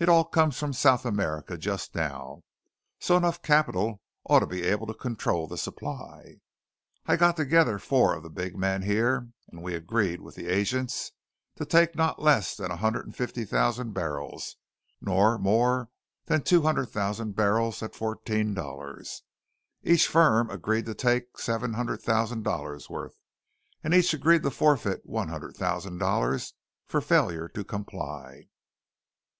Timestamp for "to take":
11.54-11.94, 20.86-21.38